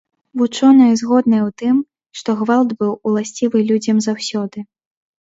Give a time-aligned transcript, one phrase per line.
[0.41, 1.75] Вучоныя згодныя ў тым,
[2.21, 4.71] што гвалт быў уласцівы людзям заўсёды.